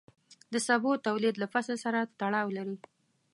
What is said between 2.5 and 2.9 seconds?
لري.